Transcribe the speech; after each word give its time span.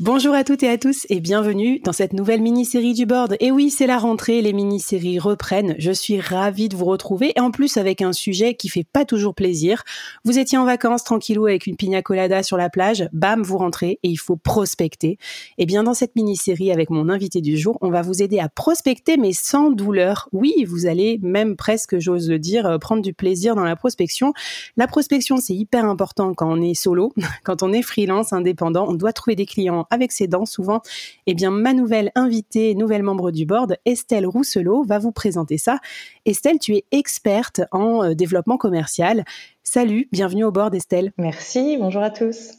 Bonjour 0.00 0.32
à 0.32 0.44
toutes 0.44 0.62
et 0.62 0.70
à 0.70 0.78
tous 0.78 1.08
et 1.10 1.18
bienvenue 1.18 1.80
dans 1.80 1.92
cette 1.92 2.12
nouvelle 2.12 2.40
mini-série 2.40 2.94
du 2.94 3.04
board. 3.04 3.34
Et 3.40 3.50
oui, 3.50 3.68
c'est 3.68 3.88
la 3.88 3.98
rentrée, 3.98 4.40
les 4.42 4.52
mini-séries 4.52 5.18
reprennent. 5.18 5.74
Je 5.80 5.90
suis 5.90 6.20
ravie 6.20 6.68
de 6.68 6.76
vous 6.76 6.84
retrouver 6.84 7.32
et 7.34 7.40
en 7.40 7.50
plus 7.50 7.76
avec 7.78 8.00
un 8.00 8.12
sujet 8.12 8.54
qui 8.54 8.68
fait 8.68 8.84
pas 8.84 9.04
toujours 9.04 9.34
plaisir. 9.34 9.82
Vous 10.24 10.38
étiez 10.38 10.56
en 10.56 10.64
vacances 10.64 11.02
tranquillou 11.02 11.46
avec 11.46 11.66
une 11.66 11.74
pina 11.74 12.00
colada 12.00 12.44
sur 12.44 12.56
la 12.56 12.70
plage, 12.70 13.08
bam, 13.12 13.42
vous 13.42 13.58
rentrez 13.58 13.98
et 14.04 14.08
il 14.08 14.18
faut 14.18 14.36
prospecter. 14.36 15.08
Et 15.08 15.18
eh 15.64 15.66
bien 15.66 15.82
dans 15.82 15.94
cette 15.94 16.14
mini-série 16.14 16.70
avec 16.70 16.90
mon 16.90 17.08
invité 17.08 17.40
du 17.40 17.58
jour, 17.58 17.76
on 17.80 17.90
va 17.90 18.02
vous 18.02 18.22
aider 18.22 18.38
à 18.38 18.48
prospecter 18.48 19.16
mais 19.16 19.32
sans 19.32 19.72
douleur. 19.72 20.28
Oui, 20.30 20.64
vous 20.64 20.86
allez 20.86 21.18
même 21.24 21.56
presque, 21.56 21.98
j'ose 21.98 22.30
le 22.30 22.38
dire, 22.38 22.66
euh, 22.66 22.78
prendre 22.78 23.02
du 23.02 23.14
plaisir 23.14 23.56
dans 23.56 23.64
la 23.64 23.74
prospection. 23.74 24.32
La 24.76 24.86
prospection, 24.86 25.38
c'est 25.38 25.54
hyper 25.54 25.86
important 25.86 26.34
quand 26.34 26.52
on 26.52 26.62
est 26.62 26.74
solo, 26.74 27.12
quand 27.42 27.64
on 27.64 27.72
est 27.72 27.82
freelance, 27.82 28.32
indépendant, 28.32 28.86
on 28.88 28.94
doit 28.94 29.12
trouver 29.12 29.34
des 29.34 29.44
clients 29.44 29.87
avec 29.90 30.12
ses 30.12 30.26
dents 30.26 30.46
souvent, 30.46 30.82
eh 31.26 31.34
bien 31.34 31.50
ma 31.50 31.74
nouvelle 31.74 32.10
invitée, 32.14 32.74
nouvelle 32.74 33.02
membre 33.02 33.30
du 33.30 33.46
board, 33.46 33.76
Estelle 33.84 34.26
Rousselot, 34.26 34.84
va 34.84 34.98
vous 34.98 35.12
présenter 35.12 35.58
ça. 35.58 35.78
Estelle, 36.24 36.58
tu 36.58 36.74
es 36.74 36.84
experte 36.92 37.62
en 37.72 38.04
euh, 38.04 38.14
développement 38.14 38.56
commercial. 38.56 39.24
Salut, 39.62 40.08
bienvenue 40.12 40.44
au 40.44 40.52
board 40.52 40.74
Estelle. 40.74 41.12
Merci, 41.18 41.76
bonjour 41.78 42.02
à 42.02 42.10
tous. 42.10 42.58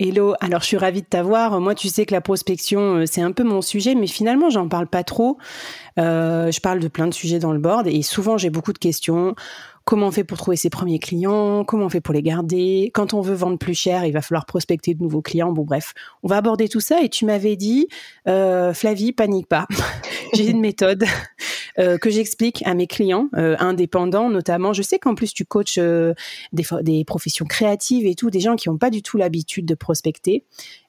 Hello, 0.00 0.34
alors 0.38 0.60
je 0.60 0.66
suis 0.66 0.76
ravie 0.76 1.02
de 1.02 1.06
t'avoir. 1.06 1.60
Moi, 1.60 1.74
tu 1.74 1.88
sais 1.88 2.06
que 2.06 2.14
la 2.14 2.20
prospection, 2.20 2.98
euh, 2.98 3.04
c'est 3.04 3.20
un 3.20 3.32
peu 3.32 3.42
mon 3.42 3.60
sujet, 3.60 3.96
mais 3.96 4.06
finalement, 4.06 4.48
j'en 4.48 4.68
parle 4.68 4.86
pas 4.86 5.02
trop. 5.02 5.38
Euh, 5.98 6.52
je 6.52 6.60
parle 6.60 6.78
de 6.78 6.86
plein 6.86 7.08
de 7.08 7.14
sujets 7.14 7.40
dans 7.40 7.52
le 7.52 7.58
board 7.58 7.88
et 7.88 8.02
souvent, 8.02 8.38
j'ai 8.38 8.48
beaucoup 8.48 8.72
de 8.72 8.78
questions. 8.78 9.34
Comment 9.88 10.08
on 10.08 10.10
fait 10.10 10.22
pour 10.22 10.36
trouver 10.36 10.58
ses 10.58 10.68
premiers 10.68 10.98
clients? 10.98 11.64
Comment 11.64 11.86
on 11.86 11.88
fait 11.88 12.02
pour 12.02 12.12
les 12.12 12.20
garder? 12.20 12.90
Quand 12.92 13.14
on 13.14 13.22
veut 13.22 13.34
vendre 13.34 13.56
plus 13.56 13.72
cher, 13.72 14.04
il 14.04 14.12
va 14.12 14.20
falloir 14.20 14.44
prospecter 14.44 14.92
de 14.92 15.02
nouveaux 15.02 15.22
clients. 15.22 15.50
Bon, 15.50 15.62
bref, 15.62 15.94
on 16.22 16.28
va 16.28 16.36
aborder 16.36 16.68
tout 16.68 16.80
ça. 16.80 17.00
Et 17.02 17.08
tu 17.08 17.24
m'avais 17.24 17.56
dit, 17.56 17.88
euh, 18.28 18.74
Flavie, 18.74 19.12
panique 19.12 19.46
pas. 19.46 19.66
J'ai 20.34 20.50
une 20.50 20.60
méthode 20.60 21.06
euh, 21.78 21.96
que 21.96 22.10
j'explique 22.10 22.62
à 22.66 22.74
mes 22.74 22.86
clients 22.86 23.28
euh, 23.36 23.56
indépendants, 23.60 24.28
notamment. 24.28 24.74
Je 24.74 24.82
sais 24.82 24.98
qu'en 24.98 25.14
plus 25.14 25.32
tu 25.32 25.44
coaches 25.44 25.78
euh, 25.78 26.12
des, 26.52 26.64
des 26.82 27.04
professions 27.04 27.46
créatives 27.46 28.04
et 28.04 28.14
tout, 28.14 28.30
des 28.30 28.40
gens 28.40 28.56
qui 28.56 28.68
n'ont 28.68 28.78
pas 28.78 28.90
du 28.90 29.00
tout 29.00 29.16
l'habitude 29.16 29.64
de 29.64 29.74
prospecter. 29.74 30.44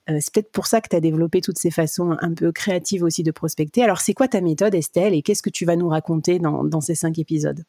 Euh, 0.09 0.17
c'est 0.19 0.33
peut-être 0.33 0.51
pour 0.51 0.67
ça 0.67 0.81
que 0.81 0.89
tu 0.89 0.95
as 0.95 0.99
développé 0.99 1.41
toutes 1.41 1.57
ces 1.57 1.71
façons 1.71 2.15
un 2.19 2.33
peu 2.33 2.51
créatives 2.51 3.03
aussi 3.03 3.23
de 3.23 3.31
prospecter. 3.31 3.83
Alors, 3.83 3.99
c'est 3.99 4.13
quoi 4.13 4.27
ta 4.27 4.41
méthode, 4.41 4.75
Estelle, 4.75 5.13
et 5.13 5.21
qu'est-ce 5.21 5.41
que 5.41 5.49
tu 5.49 5.65
vas 5.65 5.75
nous 5.75 5.89
raconter 5.89 6.39
dans, 6.39 6.81
ces 6.81 6.95
cinq 6.95 7.19
épisodes? 7.19 7.63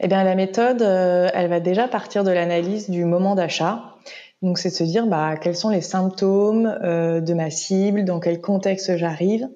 Eh 0.00 0.08
bien, 0.08 0.24
la 0.24 0.34
méthode, 0.34 0.82
euh, 0.82 1.28
elle 1.34 1.48
va 1.48 1.60
déjà 1.60 1.88
partir 1.88 2.24
de 2.24 2.30
l'analyse 2.30 2.90
du 2.90 3.04
moment 3.04 3.34
d'achat. 3.34 3.94
Donc, 4.42 4.58
c'est 4.58 4.70
de 4.70 4.74
se 4.74 4.84
dire 4.84 5.06
bah, 5.06 5.36
quels 5.36 5.56
sont 5.56 5.70
les 5.70 5.80
symptômes 5.80 6.66
euh, 6.82 7.20
de 7.20 7.34
ma 7.34 7.50
cible, 7.50 8.04
dans 8.04 8.20
quel 8.20 8.40
contexte 8.40 8.96
j'arrive, 8.96 9.48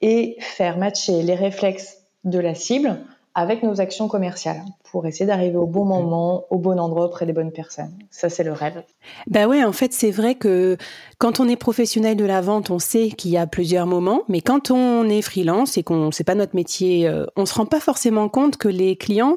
et 0.00 0.36
faire 0.40 0.78
matcher 0.78 1.22
les 1.22 1.34
réflexes 1.34 1.98
de 2.24 2.38
la 2.38 2.54
cible 2.54 2.98
avec 3.36 3.62
nos 3.62 3.82
actions 3.82 4.08
commerciales 4.08 4.62
pour 4.90 5.06
essayer 5.06 5.26
d'arriver 5.26 5.58
au 5.58 5.66
bon 5.66 5.84
moment, 5.84 6.46
au 6.48 6.56
bon 6.56 6.80
endroit 6.80 7.04
auprès 7.04 7.26
des 7.26 7.34
bonnes 7.34 7.52
personnes. 7.52 7.92
Ça, 8.10 8.30
c'est 8.30 8.42
le 8.42 8.52
rêve. 8.52 8.82
Ben 9.26 9.46
ouais, 9.46 9.62
en 9.62 9.72
fait, 9.72 9.92
c'est 9.92 10.10
vrai 10.10 10.36
que 10.36 10.78
quand 11.18 11.38
on 11.38 11.46
est 11.46 11.56
professionnel 11.56 12.16
de 12.16 12.24
la 12.24 12.40
vente, 12.40 12.70
on 12.70 12.78
sait 12.78 13.10
qu'il 13.10 13.30
y 13.30 13.36
a 13.36 13.46
plusieurs 13.46 13.86
moments, 13.86 14.22
mais 14.28 14.40
quand 14.40 14.70
on 14.70 15.06
est 15.10 15.20
freelance 15.20 15.76
et 15.76 15.82
qu'on 15.82 16.10
sait 16.10 16.24
pas 16.24 16.34
notre 16.34 16.56
métier, 16.56 17.06
euh, 17.06 17.26
on 17.36 17.44
se 17.44 17.52
rend 17.52 17.66
pas 17.66 17.78
forcément 17.78 18.30
compte 18.30 18.56
que 18.56 18.68
les 18.68 18.96
clients 18.96 19.36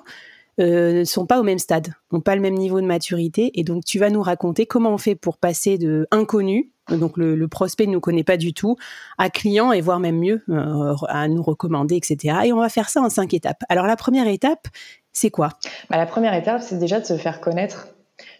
ne 0.64 1.04
sont 1.04 1.26
pas 1.26 1.40
au 1.40 1.44
même 1.44 1.60
stade, 1.60 1.94
n'ont 2.12 2.22
pas 2.22 2.36
le 2.36 2.42
même 2.42 2.56
niveau 2.56 2.82
de 2.82 2.86
maturité. 2.86 3.52
Et 3.60 3.64
donc, 3.64 3.86
tu 3.86 4.00
vas 4.00 4.10
nous 4.10 4.22
raconter 4.22 4.66
comment 4.66 4.92
on 4.92 4.98
fait 4.98 5.16
pour 5.16 5.38
passer 5.38 5.78
de 5.78 6.08
inconnu, 6.12 6.72
donc 6.98 7.18
le, 7.18 7.48
prospect 7.48 7.88
ne 7.88 7.94
nous 7.94 8.00
connaît 8.00 8.24
pas 8.24 8.38
du 8.38 8.54
tout, 8.54 8.78
à 9.18 9.30
client 9.30 9.72
et 9.72 9.82
voire 9.82 10.00
même 10.00 10.18
mieux, 10.18 10.44
euh, 10.50 10.96
à 11.08 11.28
nous 11.28 11.42
recommander, 11.42 11.96
etc. 11.96 12.40
Et 12.46 12.54
on 12.54 12.60
va 12.60 12.70
faire 12.70 12.90
ça 12.90 13.02
en 13.02 13.10
cinq 13.10 13.34
étapes. 13.34 13.64
Alors, 13.70 13.86
la 13.86 13.96
première 13.96 14.28
étape, 14.28 14.68
c'est 15.14 15.30
quoi? 15.30 15.50
Bah, 15.90 15.98
La 15.98 16.06
première 16.06 16.34
étape, 16.34 16.62
c'est 16.62 16.80
déjà 16.80 17.00
de 17.00 17.06
se 17.06 17.18
faire 17.18 17.42
connaître. 17.42 17.90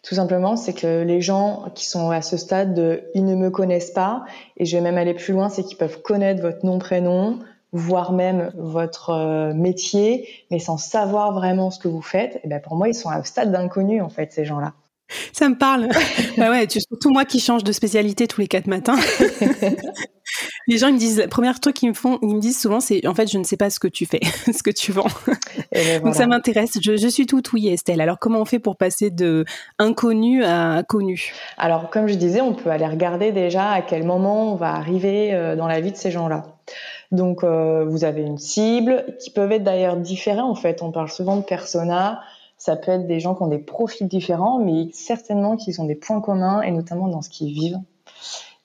Tout 0.04 0.16
simplement, 0.16 0.58
c'est 0.58 0.74
que 0.74 1.04
les 1.04 1.22
gens 1.22 1.72
qui 1.74 1.86
sont 1.86 2.10
à 2.12 2.22
ce 2.22 2.38
stade 2.38 2.74
de 2.74 3.04
ils 3.16 3.26
ne 3.26 3.36
me 3.36 3.50
connaissent 3.50 3.92
pas, 3.92 4.24
et 4.58 4.66
je 4.66 4.76
vais 4.76 4.84
même 4.84 4.98
aller 4.98 5.14
plus 5.14 5.34
loin, 5.34 5.50
c'est 5.50 5.64
qu'ils 5.64 5.78
peuvent 5.78 6.02
connaître 6.02 6.42
votre 6.42 6.66
nom, 6.66 6.80
prénom, 6.80 7.40
voire 7.72 8.14
même 8.14 8.52
votre 8.56 9.12
euh, 9.12 9.54
métier, 9.54 10.28
mais 10.52 10.60
sans 10.60 10.78
savoir 10.78 11.34
vraiment 11.34 11.72
ce 11.72 11.80
que 11.80 11.88
vous 11.88 12.02
faites, 12.02 12.38
et 12.38 12.42
eh 12.46 12.48
ben 12.48 12.62
pour 12.62 12.76
moi, 12.76 12.88
ils 12.88 12.96
sont 12.96 13.10
à 13.10 13.16
un 13.16 13.24
stade 13.24 13.52
d'inconnu, 13.52 14.02
en 14.02 14.10
fait, 14.10 14.32
ces 14.32 14.46
gens-là. 14.46 14.74
Ça 15.34 15.50
me 15.50 15.56
parle. 15.56 15.88
bah 16.38 16.52
ouais, 16.52 16.68
surtout 16.70 17.10
moi 17.10 17.26
qui 17.26 17.40
change 17.40 17.64
de 17.64 17.72
spécialité 17.72 18.28
tous 18.28 18.42
les 18.42 18.48
quatre 18.48 18.68
matins. 18.68 18.98
les 20.68 20.78
gens 20.78 20.88
ils 20.88 20.94
me 20.94 21.00
disent, 21.00 21.20
le 21.20 21.28
premier 21.28 21.52
truc 21.60 21.76
qu'ils 21.76 21.90
me 21.90 21.94
font, 21.94 22.20
ils 22.22 22.36
me 22.36 22.40
disent 22.40 22.60
souvent, 22.60 22.80
c'est 22.80 23.06
en 23.08 23.16
fait, 23.16 23.28
je 23.28 23.38
ne 23.38 23.44
sais 23.44 23.58
pas 23.58 23.70
ce 23.70 23.80
que 23.80 23.88
tu 23.88 24.06
fais, 24.06 24.20
ce 24.54 24.62
que 24.62 24.70
tu 24.70 24.92
vends. 24.92 25.08
Ben 25.72 26.04
Donc 26.04 26.16
ça 26.16 26.28
m'intéresse. 26.28 26.78
Je, 26.82 26.98
je, 26.98 27.08
suis 27.08 27.26
tout 27.26 27.42
oui, 27.54 27.68
Estelle. 27.70 28.02
Alors 28.02 28.20
comment 28.20 28.40
on 28.40 28.46
fait 28.46 28.60
pour 28.60 28.78
passer 28.78 29.10
de 29.10 29.46
inconnu 29.80 30.44
à 30.44 30.84
connu? 30.88 31.34
Alors 31.58 31.90
comme 31.90 32.08
je 32.08 32.16
disais, 32.16 32.42
on 32.42 32.54
peut 32.54 32.70
aller 32.70 32.88
regarder 32.88 33.32
déjà 33.32 33.72
à 33.72 33.82
quel 33.82 34.04
moment 34.04 34.54
on 34.54 34.56
va 34.56 34.74
arriver 34.74 35.34
euh, 35.34 35.56
dans 35.56 35.68
la 35.68 35.82
vie 35.82 35.92
de 35.92 35.98
ces 35.98 36.12
gens-là. 36.12 36.60
Donc, 37.12 37.44
euh, 37.44 37.86
vous 37.86 38.04
avez 38.04 38.22
une 38.22 38.38
cible 38.38 39.06
qui 39.20 39.32
peuvent 39.32 39.52
être 39.52 39.64
d'ailleurs 39.64 39.98
différents 39.98 40.50
en 40.50 40.56
fait. 40.56 40.82
On 40.82 40.92
parle 40.92 41.10
souvent 41.10 41.38
de 41.38 41.42
persona. 41.42 42.22
Ça 42.58 42.76
peut 42.76 42.92
être 42.92 43.08
des 43.08 43.20
gens 43.20 43.36
qui 43.36 43.44
ont 43.44 43.48
des 43.48 43.58
profils 43.58 44.08
différents, 44.08 44.60
mais 44.60 44.90
certainement 44.94 45.56
qu'ils 45.56 45.82
ont 45.82 45.86
des 45.86 45.96
points 45.96 46.22
communs 46.22 46.62
et 46.62 46.72
notamment 46.72 47.08
dans 47.08 47.22
ce 47.22 47.30
qu'ils 47.30 47.54
vivent. 47.54 47.80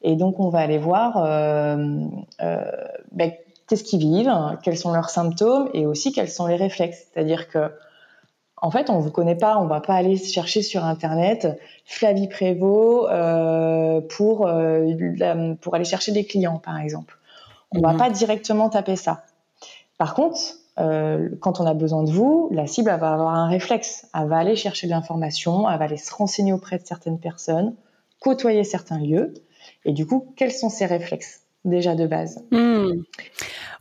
Et 0.03 0.17
donc, 0.17 0.41
on 0.41 0.51
va 0.51 0.59
aller 0.59 0.79
voir 0.79 1.17
euh, 1.17 2.07
euh, 2.43 2.71
ben, 3.13 3.33
qu'est-ce 3.67 3.85
qu'ils 3.85 4.01
vivent, 4.01 4.33
quels 4.63 4.77
sont 4.77 4.93
leurs 4.93 5.11
symptômes 5.11 5.71
et 5.73 5.87
aussi 5.87 6.13
quels 6.13 6.29
sont 6.29 6.47
les 6.47 6.57
réflexes. 6.57 7.07
C'est-à-dire 7.13 7.49
que 7.49 7.71
en 8.65 8.71
fait, 8.71 8.89
on 8.89 8.99
vous 8.99 9.11
connaît 9.11 9.35
pas, 9.35 9.59
on 9.59 9.67
va 9.67 9.81
pas 9.81 9.95
aller 9.95 10.17
chercher 10.17 10.63
sur 10.63 10.85
internet 10.85 11.61
Flavie 11.85 12.29
Prévost 12.29 13.09
euh, 13.11 14.01
pour 14.01 14.47
euh, 14.47 15.55
pour 15.61 15.75
aller 15.75 15.85
chercher 15.85 16.13
des 16.13 16.25
clients, 16.25 16.59
par 16.59 16.79
exemple. 16.79 17.19
On 17.75 17.81
va 17.81 17.93
mhm. 17.93 17.99
pas 17.99 18.11
directement 18.11 18.69
taper 18.69 18.97
ça. 18.97 19.25
Par 19.99 20.15
contre, 20.15 20.39
euh, 20.79 21.29
quand 21.41 21.61
on 21.61 21.67
a 21.67 21.75
besoin 21.75 22.03
de 22.03 22.11
vous, 22.11 22.49
la 22.51 22.67
cible 22.67 22.89
va 22.89 22.95
avoir 22.95 23.35
un 23.35 23.49
réflexe. 23.49 24.07
Elle 24.15 24.29
va 24.29 24.39
aller 24.39 24.57
chercher 24.57 24.87
de 24.87 24.93
l'information, 24.93 25.71
elle 25.71 25.79
va 25.79 25.85
aller 25.85 25.97
se 25.97 26.13
renseigner 26.13 26.53
auprès 26.53 26.79
de 26.79 26.87
certaines 26.87 27.19
personnes, 27.19 27.75
côtoyer 28.21 28.65
certains 28.65 28.99
lieux. 28.99 29.35
Et 29.85 29.93
du 29.93 30.07
coup, 30.07 30.33
quels 30.37 30.53
sont 30.53 30.69
ces 30.69 30.87
réflexes 30.87 31.41
déjà 31.65 31.95
de 31.95 32.07
base? 32.07 32.45
Hmm. 32.51 33.03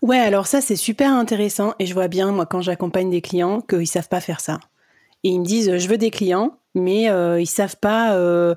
Ouais, 0.01 0.19
alors 0.19 0.47
ça 0.47 0.61
c'est 0.61 0.75
super 0.75 1.11
intéressant 1.11 1.73
et 1.79 1.85
je 1.85 1.93
vois 1.93 2.09
bien 2.09 2.31
moi 2.31 2.45
quand 2.45 2.61
j'accompagne 2.61 3.09
des 3.09 3.21
clients 3.21 3.61
qu'ils 3.61 3.87
savent 3.87 4.09
pas 4.09 4.19
faire 4.19 4.39
ça. 4.39 4.59
Et 5.23 5.29
ils 5.29 5.39
me 5.39 5.45
disent 5.45 5.77
je 5.77 5.87
veux 5.87 5.97
des 5.97 6.11
clients, 6.11 6.57
mais 6.75 7.09
euh, 7.09 7.39
ils 7.39 7.47
savent 7.47 7.77
pas 7.77 8.13
euh, 8.15 8.53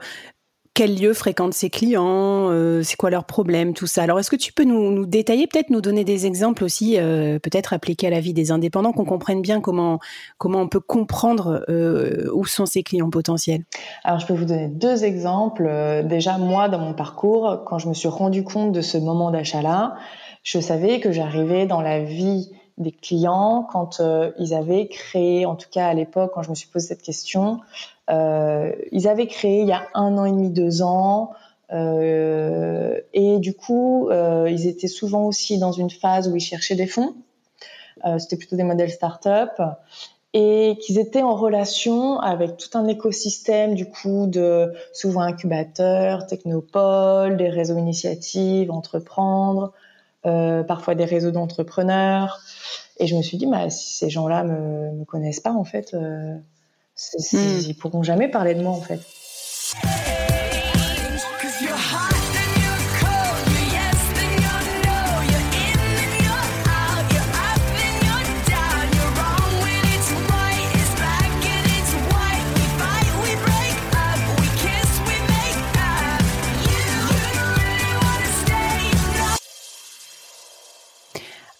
quel 0.76 0.94
lieu 0.94 1.14
fréquentent 1.14 1.54
ces 1.54 1.70
clients, 1.70 2.50
euh, 2.50 2.82
c'est 2.82 2.96
quoi 2.96 3.08
leurs 3.08 3.24
problèmes, 3.24 3.72
tout 3.72 3.86
ça. 3.86 4.02
Alors, 4.02 4.20
est-ce 4.20 4.28
que 4.28 4.36
tu 4.36 4.52
peux 4.52 4.64
nous, 4.64 5.06
détailler, 5.06 5.46
peut-être 5.46 5.70
nous 5.70 5.80
donner 5.80 6.04
des 6.04 6.26
exemples 6.26 6.62
aussi, 6.64 6.98
euh, 6.98 7.38
peut-être 7.38 7.72
appliqués 7.72 8.08
à 8.08 8.10
la 8.10 8.20
vie 8.20 8.34
des 8.34 8.50
indépendants, 8.50 8.92
qu'on 8.92 9.06
comprenne 9.06 9.40
bien 9.40 9.62
comment, 9.62 10.00
on 10.44 10.68
peut 10.68 10.80
comprendre 10.80 11.64
euh, 11.70 12.30
où 12.34 12.44
sont 12.44 12.66
ces 12.66 12.82
clients 12.82 13.08
potentiels? 13.08 13.64
Alors, 14.04 14.20
je 14.20 14.26
peux 14.26 14.34
vous 14.34 14.44
donner 14.44 14.68
deux 14.68 15.04
exemples. 15.04 15.66
Déjà, 16.04 16.36
moi, 16.36 16.68
dans 16.68 16.78
mon 16.78 16.92
parcours, 16.92 17.62
quand 17.64 17.78
je 17.78 17.88
me 17.88 17.94
suis 17.94 18.08
rendu 18.08 18.44
compte 18.44 18.72
de 18.72 18.82
ce 18.82 18.98
moment 18.98 19.30
d'achat-là, 19.30 19.96
je 20.42 20.60
savais 20.60 21.00
que 21.00 21.10
j'arrivais 21.10 21.64
dans 21.64 21.80
la 21.80 22.00
vie 22.00 22.50
des 22.76 22.92
clients 22.92 23.66
quand 23.72 24.02
ils 24.38 24.52
avaient 24.52 24.88
créé, 24.88 25.46
en 25.46 25.56
tout 25.56 25.70
cas 25.72 25.86
à 25.86 25.94
l'époque, 25.94 26.32
quand 26.34 26.42
je 26.42 26.50
me 26.50 26.54
suis 26.54 26.68
posé 26.68 26.88
cette 26.88 27.00
question, 27.00 27.60
ils 28.08 29.08
avaient 29.08 29.26
créé 29.26 29.62
il 29.62 29.68
y 29.68 29.72
a 29.72 29.88
un 29.94 30.16
an 30.18 30.24
et 30.24 30.30
demi, 30.30 30.50
deux 30.50 30.82
ans. 30.82 31.32
Euh, 31.72 33.00
et 33.12 33.38
du 33.38 33.54
coup, 33.54 34.08
euh, 34.10 34.48
ils 34.48 34.66
étaient 34.66 34.88
souvent 34.88 35.24
aussi 35.24 35.58
dans 35.58 35.72
une 35.72 35.90
phase 35.90 36.28
où 36.28 36.36
ils 36.36 36.40
cherchaient 36.40 36.76
des 36.76 36.86
fonds. 36.86 37.14
C'était 38.18 38.36
plutôt 38.36 38.56
des 38.56 38.62
modèles 38.62 38.90
start-up 38.90 39.58
et 40.32 40.76
qu'ils 40.82 40.98
étaient 40.98 41.22
en 41.22 41.34
relation 41.34 42.20
avec 42.20 42.58
tout 42.58 42.68
un 42.76 42.86
écosystème 42.86 43.74
du 43.74 43.88
coup 43.88 44.26
de 44.26 44.70
souvent 44.92 45.22
incubateurs, 45.22 46.26
technopoles, 46.26 47.38
des 47.38 47.48
réseaux 47.48 47.78
initiatives, 47.78 48.70
entreprendre, 48.70 49.72
euh, 50.26 50.62
parfois 50.62 50.94
des 50.94 51.06
réseaux 51.06 51.30
d'entrepreneurs. 51.30 52.38
Et 52.98 53.06
je 53.06 53.16
me 53.16 53.22
suis 53.22 53.38
dit, 53.38 53.46
bah, 53.46 53.70
si 53.70 53.96
ces 53.96 54.10
gens-là 54.10 54.44
me, 54.44 54.92
me 54.92 55.04
connaissent 55.06 55.40
pas 55.40 55.52
en 55.52 55.64
fait, 55.64 55.94
euh, 55.94 56.36
Hmm. 57.32 57.60
Ils 57.60 57.76
pourront 57.76 58.02
jamais 58.02 58.28
parler 58.28 58.54
de 58.54 58.62
moi 58.62 58.72
en 58.72 58.80
fait. 58.80 59.00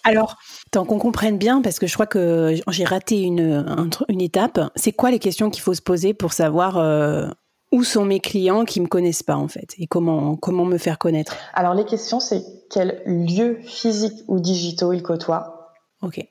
Alors, 0.07 0.37
tant 0.77 0.85
qu'on 0.85 0.99
comprenne 0.99 1.39
bien, 1.39 1.63
parce 1.63 1.79
que 1.79 1.87
je 1.87 1.95
crois 1.95 2.05
que 2.05 2.53
j'ai 2.69 2.83
raté 2.83 3.23
une, 3.23 3.89
une 4.09 4.21
étape, 4.21 4.59
c'est 4.75 4.91
quoi 4.91 5.09
les 5.09 5.17
questions 5.17 5.49
qu'il 5.49 5.63
faut 5.63 5.73
se 5.73 5.81
poser 5.81 6.13
pour 6.13 6.33
savoir 6.33 6.77
euh, 6.77 7.27
où 7.71 7.83
sont 7.83 8.05
mes 8.05 8.19
clients 8.19 8.63
qui 8.63 8.79
me 8.79 8.85
connaissent 8.85 9.23
pas 9.23 9.37
en 9.37 9.47
fait 9.47 9.73
et 9.79 9.87
comment, 9.87 10.35
comment 10.35 10.65
me 10.65 10.77
faire 10.77 10.99
connaître? 10.99 11.35
Alors 11.55 11.73
les 11.73 11.83
questions, 11.83 12.19
c'est 12.19 12.43
quel 12.69 13.01
lieu 13.07 13.57
physique 13.63 14.23
ou 14.27 14.39
digitaux 14.39 14.93
ils 14.93 15.01
côtoient. 15.01 15.73
Ok. 16.03 16.23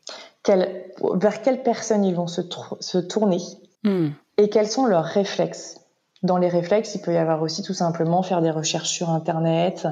vers 0.47 1.43
quelles 1.43 1.65
personnes 1.65 2.05
ils 2.05 2.15
vont 2.15 2.29
se, 2.29 2.43
se 2.79 2.99
tourner. 2.99 3.41
Hmm. 3.83 4.11
et 4.39 4.49
quels 4.49 4.69
sont 4.69 4.87
leurs 4.87 5.05
réflexes? 5.05 5.81
Dans 6.23 6.39
les 6.39 6.49
réflexes, 6.49 6.95
il 6.95 7.01
peut 7.01 7.13
y 7.13 7.19
avoir 7.19 7.43
aussi 7.43 7.63
tout 7.63 7.75
simplement 7.75 8.23
faire 8.23 8.43
des 8.43 8.53
recherches 8.53 8.91
sur 8.91 9.11
Internet, 9.11 9.89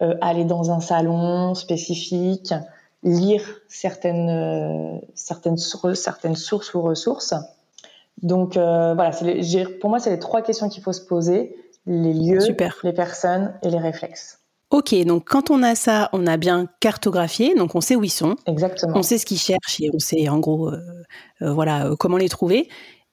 euh, 0.00 0.14
aller 0.20 0.44
dans 0.44 0.70
un 0.70 0.80
salon 0.80 1.56
spécifique, 1.56 2.54
lire 3.02 3.42
certaines, 3.68 4.28
euh, 4.28 4.98
certaines, 5.14 5.56
certaines 5.56 6.36
sources 6.36 6.74
ou 6.74 6.82
ressources. 6.82 7.34
Donc 8.22 8.56
euh, 8.56 8.94
voilà, 8.94 9.10
les, 9.22 9.64
pour 9.80 9.90
moi, 9.90 9.98
c'est 9.98 10.10
les 10.10 10.18
trois 10.18 10.42
questions 10.42 10.68
qu'il 10.68 10.82
faut 10.82 10.92
se 10.92 11.04
poser 11.04 11.56
les 11.86 12.14
lieux, 12.14 12.40
les 12.82 12.92
personnes 12.92 13.54
et 13.62 13.70
les 13.70 13.78
réflexes. 13.78 14.40
Ok, 14.70 14.94
donc 15.04 15.28
quand 15.28 15.50
on 15.50 15.62
a 15.62 15.76
ça, 15.76 16.08
on 16.12 16.26
a 16.26 16.36
bien 16.36 16.66
cartographié, 16.80 17.54
donc 17.54 17.76
on 17.76 17.80
sait 17.80 17.94
où 17.94 18.02
ils 18.02 18.10
sont. 18.10 18.34
Exactement. 18.46 18.96
On 18.96 19.02
sait 19.02 19.18
ce 19.18 19.24
qu'ils 19.24 19.38
cherchent 19.38 19.80
et 19.80 19.90
on 19.94 20.00
sait 20.00 20.28
en 20.28 20.40
gros, 20.40 20.70
euh, 20.70 21.52
voilà, 21.52 21.90
comment 22.00 22.16
les 22.16 22.28
trouver. 22.28 22.68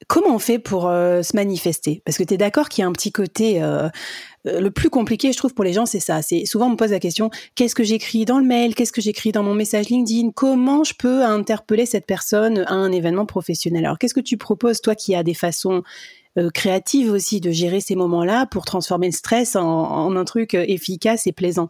Comment 0.07 0.35
on 0.35 0.39
fait 0.39 0.59
pour 0.59 0.83
se 0.83 1.35
manifester? 1.35 2.01
Parce 2.05 2.17
que 2.17 2.23
tu 2.23 2.33
es 2.33 2.38
d'accord 2.38 2.69
qu'il 2.69 2.81
y 2.81 2.85
a 2.85 2.88
un 2.88 2.91
petit 2.91 3.11
côté 3.11 3.61
euh, 4.45 4.59
le 4.59 4.71
plus 4.71 4.89
compliqué, 4.89 5.31
je 5.31 5.38
trouve, 5.38 5.53
pour 5.53 5.63
les 5.63 5.73
gens, 5.73 5.85
c'est 5.85 6.00
ça. 6.00 6.21
C'est 6.21 6.45
souvent 6.45 6.67
on 6.67 6.71
me 6.71 6.75
pose 6.75 6.91
la 6.91 7.00
question 7.00 7.29
qu'est-ce 7.55 7.75
que 7.75 7.83
j'écris 7.83 8.25
dans 8.25 8.39
le 8.39 8.45
mail? 8.45 8.75
Qu'est-ce 8.75 8.91
que 8.91 9.01
j'écris 9.01 9.31
dans 9.31 9.44
mon 9.44 9.53
message 9.53 9.89
LinkedIn? 9.89 10.31
Comment 10.31 10.83
je 10.83 10.94
peux 10.97 11.23
interpeller 11.23 11.85
cette 11.85 12.05
personne 12.05 12.59
à 12.67 12.73
un 12.73 12.91
événement 12.91 13.25
professionnel? 13.25 13.85
Alors, 13.85 13.97
qu'est-ce 13.97 14.13
que 14.13 14.19
tu 14.19 14.38
proposes, 14.38 14.81
toi, 14.81 14.95
qui 14.95 15.15
as 15.15 15.23
des 15.23 15.33
façons 15.33 15.83
euh, 16.38 16.50
créatives 16.50 17.11
aussi 17.11 17.39
de 17.39 17.51
gérer 17.51 17.79
ces 17.79 17.95
moments-là 17.95 18.45
pour 18.47 18.65
transformer 18.65 19.07
le 19.07 19.13
stress 19.13 19.55
en, 19.55 20.15
un 20.15 20.25
truc 20.25 20.55
euh, 20.55 20.65
efficace 20.67 21.27
et 21.27 21.31
plaisant? 21.31 21.69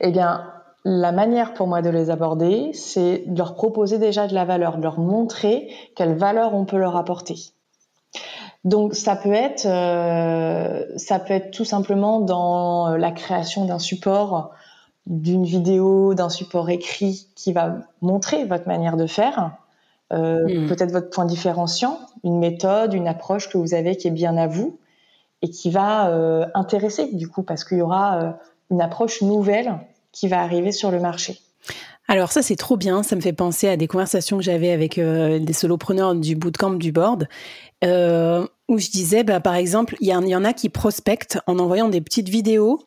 Eh 0.00 0.10
bien, 0.10 0.42
la 0.84 1.12
manière 1.12 1.54
pour 1.54 1.68
moi 1.68 1.82
de 1.82 1.90
les 1.90 2.10
aborder, 2.10 2.70
c'est 2.72 3.24
de 3.26 3.38
leur 3.38 3.54
proposer 3.54 3.98
déjà 3.98 4.26
de 4.26 4.34
la 4.34 4.44
valeur, 4.44 4.78
de 4.78 4.82
leur 4.82 4.98
montrer 4.98 5.68
quelle 5.94 6.16
valeur 6.16 6.54
on 6.54 6.64
peut 6.64 6.78
leur 6.78 6.96
apporter. 6.96 7.36
Donc 8.64 8.94
ça 8.94 9.16
peut 9.16 9.32
être 9.32 9.66
euh, 9.66 10.84
ça 10.96 11.18
peut 11.18 11.34
être 11.34 11.50
tout 11.52 11.64
simplement 11.64 12.20
dans 12.20 12.96
la 12.96 13.12
création 13.12 13.64
d'un 13.64 13.78
support, 13.78 14.50
d'une 15.06 15.44
vidéo, 15.44 16.14
d'un 16.14 16.28
support 16.28 16.68
écrit 16.70 17.28
qui 17.34 17.52
va 17.52 17.76
montrer 18.02 18.44
votre 18.44 18.66
manière 18.66 18.96
de 18.96 19.06
faire, 19.06 19.52
euh, 20.12 20.44
hmm. 20.44 20.68
peut-être 20.68 20.90
votre 20.90 21.10
point 21.10 21.24
différenciant, 21.24 21.98
une 22.24 22.38
méthode, 22.38 22.94
une 22.94 23.08
approche 23.08 23.48
que 23.48 23.58
vous 23.58 23.74
avez 23.74 23.96
qui 23.96 24.08
est 24.08 24.12
bien 24.12 24.36
à 24.36 24.48
vous 24.48 24.78
et 25.40 25.50
qui 25.50 25.70
va 25.70 26.08
euh, 26.08 26.46
intéresser 26.54 27.12
du 27.12 27.28
coup 27.28 27.42
parce 27.42 27.62
qu'il 27.64 27.78
y 27.78 27.82
aura 27.82 28.38
une 28.70 28.80
approche 28.80 29.22
nouvelle 29.22 29.78
qui 30.10 30.26
va 30.26 30.40
arriver 30.40 30.72
sur 30.72 30.90
le 30.90 30.98
marché. 30.98 31.40
Alors 32.08 32.32
ça 32.32 32.40
c'est 32.40 32.56
trop 32.56 32.78
bien, 32.78 33.02
ça 33.02 33.16
me 33.16 33.20
fait 33.20 33.34
penser 33.34 33.68
à 33.68 33.76
des 33.76 33.86
conversations 33.86 34.38
que 34.38 34.42
j'avais 34.42 34.70
avec 34.70 34.98
des 34.98 35.52
solopreneurs 35.52 36.14
du 36.14 36.36
bootcamp 36.36 36.70
du 36.72 36.90
board 36.90 37.28
euh, 37.84 38.46
où 38.68 38.78
je 38.78 38.90
disais, 38.90 39.24
bah, 39.24 39.40
par 39.40 39.54
exemple, 39.54 39.96
il 40.00 40.08
y, 40.08 40.14
en 40.14 40.44
a 40.44 40.52
qui 40.52 40.68
prospectent 40.68 41.38
en 41.46 41.58
envoyant 41.58 41.88
des 41.88 42.00
petites 42.00 42.28
vidéos 42.28 42.80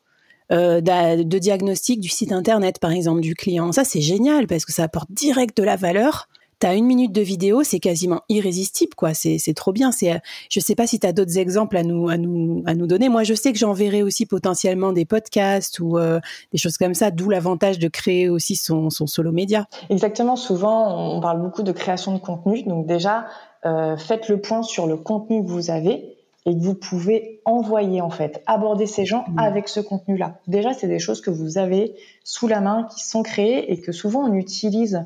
euh, 0.52 0.82
de 0.82 1.38
diagnostic 1.38 2.00
du 2.00 2.10
site 2.10 2.32
internet, 2.32 2.80
par 2.80 2.92
exemple, 2.92 3.22
du 3.22 3.36
client. 3.36 3.72
Ça, 3.72 3.84
c'est 3.84 4.02
génial 4.02 4.48
parce 4.48 4.66
que 4.66 4.74
ça 4.74 4.84
apporte 4.84 5.12
direct 5.12 5.58
de 5.58 5.64
la 5.64 5.76
valeur. 5.76 6.28
Tu 6.62 6.68
as 6.68 6.76
une 6.76 6.86
minute 6.86 7.12
de 7.12 7.22
vidéo, 7.22 7.64
c'est 7.64 7.80
quasiment 7.80 8.22
irrésistible, 8.30 8.94
quoi. 8.94 9.16
C'est 9.16 9.54
trop 9.56 9.72
bien. 9.72 9.92
C'est, 9.92 10.22
je 10.48 10.60
sais 10.60 10.76
pas 10.76 10.86
si 10.86 11.00
tu 11.00 11.08
as 11.08 11.12
d'autres 11.12 11.40
exemples 11.40 11.76
à 11.76 11.82
nous, 11.82 12.08
à 12.08 12.18
nous, 12.18 12.62
à 12.68 12.76
nous 12.76 12.86
donner. 12.86 13.10
Moi, 13.10 13.24
je 13.24 13.34
sais 13.34 13.52
que 13.52 13.58
j'enverrai 13.58 14.04
aussi 14.04 14.28
potentiellement 14.28 14.94
des 14.94 15.06
podcasts 15.06 15.80
ou 15.80 15.98
euh, 15.98 16.20
des 16.52 16.60
choses 16.60 16.78
comme 16.78 16.94
ça, 16.94 17.10
d'où 17.10 17.32
l'avantage 17.32 17.80
de 17.80 17.88
créer 17.88 18.30
aussi 18.30 18.56
son, 18.56 18.92
son 18.92 19.08
solo 19.08 19.32
média. 19.32 19.66
Exactement. 19.90 20.36
Souvent, 20.36 21.16
on 21.16 21.20
parle 21.20 21.42
beaucoup 21.42 21.64
de 21.64 21.72
création 21.72 22.14
de 22.14 22.20
contenu. 22.20 22.62
Donc 22.62 22.86
déjà, 22.86 23.26
euh, 23.66 23.98
faites 23.98 24.30
le 24.30 24.40
point 24.40 24.62
sur 24.62 24.86
le 24.86 24.98
contenu 24.98 25.44
que 25.44 25.50
vous 25.50 25.72
avez 25.72 26.16
et 26.46 26.56
que 26.56 26.60
vous 26.60 26.76
pouvez 26.76 27.42
envoyer 27.46 28.02
en 28.02 28.10
fait, 28.10 28.44
aborder 28.46 28.86
ces 28.86 29.06
gens 29.06 29.26
mmh. 29.30 29.40
avec 29.40 29.68
ce 29.68 29.80
contenu-là. 29.80 30.40
Déjà, 30.48 30.74
c'est 30.74 30.88
des 30.88 31.00
choses 31.00 31.22
que 31.22 31.30
vous 31.32 31.58
avez 31.58 31.96
sous 32.24 32.48
la 32.48 32.62
main, 32.62 32.88
qui 32.96 33.04
sont 33.04 33.24
créées 33.24 33.72
et 33.72 33.80
que 33.80 33.92
souvent 33.92 34.30
on 34.30 34.34
utilise 34.34 35.06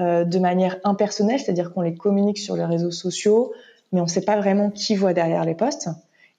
euh, 0.00 0.24
de 0.24 0.38
manière 0.38 0.76
impersonnelle, 0.84 1.38
c'est-à-dire 1.38 1.72
qu'on 1.72 1.82
les 1.82 1.94
communique 1.94 2.38
sur 2.38 2.56
les 2.56 2.64
réseaux 2.64 2.90
sociaux, 2.90 3.52
mais 3.92 4.00
on 4.00 4.04
ne 4.04 4.08
sait 4.08 4.24
pas 4.24 4.36
vraiment 4.36 4.70
qui 4.70 4.96
voit 4.96 5.12
derrière 5.12 5.44
les 5.44 5.54
posts. 5.54 5.88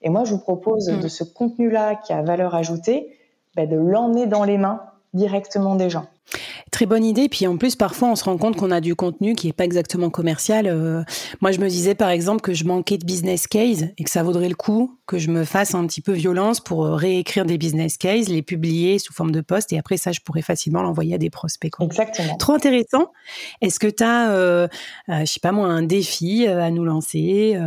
Et 0.02 0.10
moi, 0.10 0.24
je 0.24 0.32
vous 0.32 0.40
propose 0.40 0.90
mmh. 0.90 1.00
de 1.00 1.08
ce 1.08 1.24
contenu-là 1.24 1.94
qui 1.94 2.12
a 2.12 2.22
valeur 2.22 2.54
ajoutée, 2.54 3.18
bah, 3.56 3.66
de 3.66 3.76
l'emmener 3.76 4.26
dans 4.26 4.44
les 4.44 4.58
mains 4.58 4.82
directement 5.14 5.74
des 5.74 5.88
gens. 5.88 6.06
Très 6.76 6.84
bonne 6.84 7.06
idée. 7.06 7.30
Puis 7.30 7.46
en 7.46 7.56
plus, 7.56 7.74
parfois, 7.74 8.10
on 8.10 8.16
se 8.16 8.24
rend 8.24 8.36
compte 8.36 8.56
qu'on 8.56 8.70
a 8.70 8.82
du 8.82 8.94
contenu 8.94 9.34
qui 9.34 9.48
est 9.48 9.54
pas 9.54 9.64
exactement 9.64 10.10
commercial. 10.10 10.66
Euh, 10.66 11.02
moi, 11.40 11.50
je 11.50 11.58
me 11.58 11.70
disais 11.70 11.94
par 11.94 12.10
exemple 12.10 12.42
que 12.42 12.52
je 12.52 12.66
manquais 12.66 12.98
de 12.98 13.06
business 13.06 13.46
case 13.46 13.86
et 13.96 14.04
que 14.04 14.10
ça 14.10 14.22
vaudrait 14.22 14.50
le 14.50 14.54
coup 14.54 14.94
que 15.06 15.16
je 15.16 15.30
me 15.30 15.44
fasse 15.44 15.74
un 15.74 15.86
petit 15.86 16.02
peu 16.02 16.12
violence 16.12 16.60
pour 16.60 16.84
euh, 16.84 16.94
réécrire 16.94 17.46
des 17.46 17.56
business 17.56 17.96
cases, 17.96 18.28
les 18.28 18.42
publier 18.42 18.98
sous 18.98 19.14
forme 19.14 19.30
de 19.30 19.40
post 19.40 19.72
et 19.72 19.78
après 19.78 19.96
ça, 19.96 20.12
je 20.12 20.20
pourrais 20.20 20.42
facilement 20.42 20.82
l'envoyer 20.82 21.14
à 21.14 21.18
des 21.18 21.30
prospects. 21.30 21.72
Exactement. 21.80 22.36
Trop 22.36 22.52
intéressant. 22.52 23.10
Est-ce 23.62 23.78
que 23.78 23.86
tu 23.86 24.04
as, 24.04 24.32
euh, 24.32 24.68
je 25.08 25.24
sais 25.24 25.40
pas 25.40 25.52
moi, 25.52 25.68
un 25.68 25.82
défi 25.82 26.46
à 26.46 26.70
nous 26.70 26.84
lancer 26.84 27.58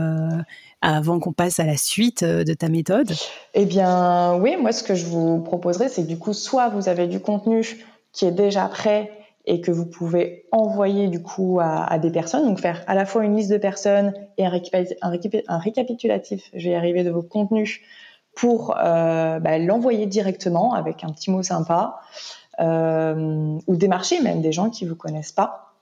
avant 0.84 1.20
qu'on 1.20 1.34
passe 1.34 1.60
à 1.60 1.66
la 1.66 1.78
suite 1.78 2.24
de 2.24 2.54
ta 2.54 2.70
méthode? 2.70 3.12
Eh 3.56 3.66
bien, 3.66 4.36
oui, 4.36 4.56
moi, 4.56 4.72
ce 4.72 4.84
que 4.84 4.94
je 4.94 5.08
vous 5.08 5.40
proposerais, 5.40 5.90
c'est 5.90 6.04
que 6.04 6.08
du 6.08 6.20
coup, 6.20 6.34
soit 6.34 6.70
vous 6.70 6.90
avez 6.90 7.08
du 7.08 7.20
contenu 7.20 7.64
qui 8.20 8.26
est 8.26 8.32
déjà 8.32 8.66
prêt 8.66 9.12
et 9.46 9.62
que 9.62 9.72
vous 9.72 9.86
pouvez 9.86 10.46
envoyer 10.52 11.08
du 11.08 11.24
coup 11.24 11.60
à, 11.62 11.98
des 12.00 12.12
personnes, 12.12 12.46
donc 12.46 12.60
faire 12.60 12.84
à 12.86 12.96
la 12.96 13.06
fois 13.06 13.24
une 13.24 13.38
liste 13.38 13.50
de 13.50 13.58
personnes 13.58 14.14
et 14.38 14.46
un, 14.46 15.58
récapitulatif, 15.58 16.50
je 16.54 16.66
vais 16.66 16.72
y 16.72 16.76
arriver, 16.76 17.06
de 17.06 17.12
vos 17.12 17.22
contenus 17.22 17.80
pour 18.36 18.76
euh, 18.78 19.40
bah, 19.40 19.58
l'envoyer 19.58 20.06
directement 20.06 20.74
avec 20.74 21.06
un 21.06 21.14
petit 21.14 21.32
mot 21.32 21.44
sympa. 21.44 22.02
ou 22.60 23.76
démarcher 23.78 24.20
même 24.20 24.42
des 24.42 24.52
gens 24.52 24.70
qui 24.70 24.84
vous 24.84 24.98
connaissent 24.98 25.32
pas. 25.32 25.74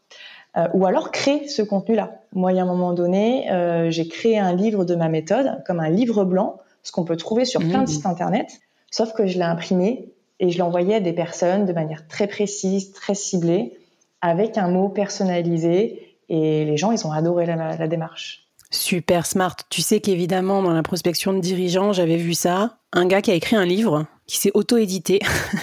ou 0.75 0.86
alors 0.86 1.10
créer 1.10 1.48
ce 1.48 1.63
contenu-là. 1.63 2.20
Moi, 2.34 2.51
à 2.51 2.62
un 2.62 2.65
moment 2.65 2.94
donné, 2.94 3.48
j'ai 3.89 4.08
créé 4.08 4.38
un 4.38 4.53
livre 4.53 4.86
de 4.86 4.94
ma 4.94 5.10
méthode, 5.10 5.63
comme 5.65 5.79
un 5.79 5.89
livre 5.89 6.24
blanc, 6.24 6.60
ce 6.84 6.91
qu'on 6.91 7.03
peut 7.03 7.17
trouver 7.17 7.46
sur 7.46 7.62
plein 7.62 7.79
de 7.79 7.84
mmh. 7.86 7.88
sites 7.88 8.06
internet, 8.06 8.60
sauf 8.91 9.13
que 9.13 9.25
je 9.25 9.39
l'ai 9.39 9.44
imprimé 9.44 10.13
et 10.39 10.50
je 10.50 10.62
envoyé 10.62 10.96
à 10.96 11.00
des 11.00 11.13
personnes 11.13 11.65
de 11.65 11.74
manière 11.74 12.08
très 12.08 12.27
précise, 12.27 12.91
très 12.91 13.15
ciblée, 13.15 13.77
avec 14.22 14.58
un 14.58 14.70
mot 14.70 14.89
personnalisé. 14.89 16.17
Et 16.29 16.65
les 16.65 16.77
gens, 16.77 16.91
ils 16.91 17.06
ont 17.08 17.12
adoré 17.12 17.46
la, 17.46 17.88
démarche. 17.88 18.48
Super 18.70 19.25
smart. 19.25 19.56
Tu 19.70 19.82
sais 19.82 20.00
qu'évidemment, 20.00 20.62
dans 20.62 20.74
la 20.74 20.84
prospection 20.84 21.34
de 21.34 21.39
dirigeants, 21.39 21.94
j'avais 21.94 22.17
vu 22.17 22.34
ça. 22.34 22.77
Un 22.94 23.06
gars 23.06 23.22
qui 23.22 23.32
a 23.32 23.36
écrit 23.36 23.56
un 23.56 23.65
livre, 23.65 24.06
qui 24.27 24.38
s'est 24.38 24.51
auto-édité. 24.53 25.20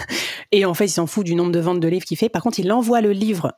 et 0.52 0.64
en 0.64 0.74
fait, 0.74 0.86
il 0.86 0.90
s'en 0.90 1.06
fout 1.06 1.24
du 1.24 1.34
nombre 1.34 1.52
de 1.52 1.60
ventes 1.60 1.80
de 1.80 1.88
livres 1.88 2.04
qu'il 2.04 2.16
fait. 2.16 2.28
Par 2.28 2.42
contre, 2.42 2.58
il 2.58 2.72
envoie 2.72 3.00
le 3.00 3.12
livre 3.12 3.52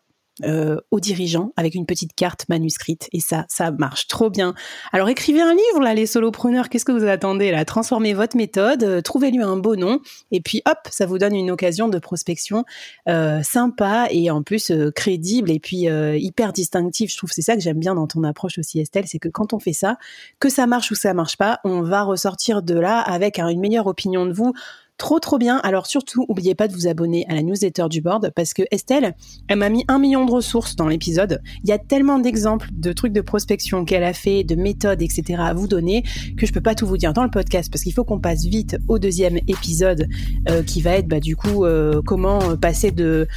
euh, 0.45 0.77
aux 0.91 1.01
dirigeants 1.01 1.53
avec 1.57 1.75
une 1.75 1.87
petite 1.87 2.15
carte 2.15 2.47
manuscrite 2.49 3.09
et 3.13 3.21
ça, 3.21 3.47
ça 3.49 3.71
marche 3.71 4.07
trop 4.07 4.29
bien. 4.29 4.55
Alors 4.93 5.09
écrivez 5.09 5.41
un 5.41 5.55
livre 5.55 5.81
là, 5.81 5.95
les 5.95 6.07
solopreneurs, 6.07 6.69
qu'est-ce 6.69 6.85
que 6.85 6.93
vous 6.93 7.07
attendez 7.07 7.51
là? 7.51 7.65
Transformez 7.65 8.13
votre 8.13 8.37
méthode, 8.37 8.85
euh, 8.85 9.01
trouvez-lui 9.01 9.43
un 9.43 9.57
beau 9.57 9.77
nom 9.77 10.01
et 10.31 10.41
puis 10.41 10.63
hop, 10.67 10.79
ça 10.91 11.07
vous 11.07 11.19
donne 11.19 11.35
une 11.35 11.51
occasion 11.51 11.89
de 11.89 11.99
prospection 11.99 12.65
euh, 13.09 13.43
sympa 13.43 14.09
et 14.11 14.31
en 14.31 14.43
plus 14.43 14.73
crédible 14.95 15.51
et 15.51 15.59
puis 15.59 15.87
hyper 15.87 16.53
distinctive. 16.53 17.11
Je 17.11 17.17
trouve 17.17 17.31
c'est 17.33 17.43
ça 17.43 17.55
que 17.55 17.63
j'aime 17.63 17.79
bien 17.79 17.95
dans 17.95 18.07
ton 18.07 18.23
approche 18.25 18.59
aussi 18.59 18.81
Estelle, 18.81 19.07
c'est 19.07 19.19
que 19.19 19.29
quand 19.29 19.53
on 19.53 19.59
fait 19.59 19.73
ça, 19.73 19.97
que 20.39 20.49
ça 20.49 20.67
marche 20.67 20.91
ou 20.91 20.95
ça 20.95 21.15
marche 21.15 21.37
pas, 21.37 21.61
on 21.65 21.83
va 21.83 22.03
ressortir 22.03 22.63
de 22.63 22.75
là 22.75 23.01
avec 23.01 23.39
une 23.39 23.61
meilleure 23.61 23.87
opinion 23.87 24.27
de 24.27 24.33
vous 24.33 24.53
Trop 24.99 25.21
trop 25.21 25.37
bien. 25.37 25.59
Alors 25.59 25.87
surtout, 25.87 26.25
n'oubliez 26.27 26.55
pas 26.55 26.69
de 26.69 26.73
vous 26.73 26.87
abonner 26.87 27.27
à 27.29 27.35
la 27.35 27.43
newsletter 27.43 27.85
du 27.91 28.01
board 28.01 28.33
parce 28.35 28.55
que 28.55 28.63
Estelle, 28.71 29.15
elle 29.47 29.59
m'a 29.59 29.69
mis 29.69 29.85
un 29.89 29.99
million 29.99 30.25
de 30.25 30.31
ressources 30.31 30.75
dans 30.75 30.89
l'épisode. 30.89 31.43
Il 31.65 31.69
y 31.69 31.73
a 31.73 31.79
tellement 31.79 32.19
d'exemples 32.19 32.69
de 32.73 32.93
trucs 32.95 33.13
de 33.13 33.21
prospection 33.21 33.85
qu'elle 33.85 34.05
a 34.05 34.15
fait, 34.15 34.43
de 34.43 34.55
méthodes, 34.55 35.03
etc. 35.03 35.39
à 35.39 35.53
vous 35.53 35.69
donner 35.69 36.03
que 36.39 36.47
je 36.47 36.53
peux 36.53 36.63
pas 36.63 36.75
tout 36.75 36.87
vous 36.87 36.97
dire 36.97 37.13
dans 37.13 37.25
le 37.25 37.31
podcast 37.31 37.71
parce 37.71 37.83
qu'il 37.83 37.93
faut 37.93 38.05
qu'on 38.05 38.21
passe 38.21 38.45
vite 38.45 38.79
au 38.89 38.99
deuxième 38.99 39.37
épisode 39.49 40.09
euh, 40.49 40.63
qui 40.63 40.81
va 40.81 40.93
être 40.93 41.09
bah, 41.09 41.21
du 41.21 41.37
coup 41.37 41.67
euh, 41.67 42.01
comment 42.05 42.57
passer 42.57 42.91
de 42.91 43.29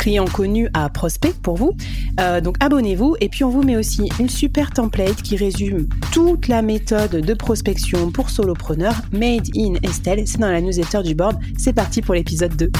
client 0.00 0.24
connu 0.24 0.68
à 0.72 0.88
prospect 0.88 1.34
pour 1.42 1.56
vous. 1.56 1.76
Euh, 2.18 2.40
donc 2.40 2.56
abonnez-vous 2.60 3.16
et 3.20 3.28
puis 3.28 3.44
on 3.44 3.50
vous 3.50 3.62
met 3.62 3.76
aussi 3.76 4.08
une 4.18 4.30
super 4.30 4.70
template 4.70 5.20
qui 5.20 5.36
résume 5.36 5.88
toute 6.10 6.48
la 6.48 6.62
méthode 6.62 7.16
de 7.16 7.34
prospection 7.34 8.10
pour 8.10 8.30
solopreneurs 8.30 9.02
made 9.12 9.48
in 9.54 9.74
Estelle. 9.82 10.26
C'est 10.26 10.38
dans 10.38 10.50
la 10.50 10.62
newsletter 10.62 11.02
du 11.02 11.14
board. 11.14 11.38
C'est 11.58 11.74
parti 11.74 12.00
pour 12.00 12.14
l'épisode 12.14 12.56
2. 12.56 12.72